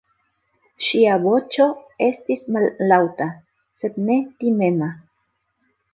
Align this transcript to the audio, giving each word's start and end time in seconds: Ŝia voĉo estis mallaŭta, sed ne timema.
Ŝia 0.85 1.17
voĉo 1.25 1.67
estis 2.07 2.43
mallaŭta, 2.57 3.27
sed 3.83 4.01
ne 4.09 4.19
timema. 4.41 4.89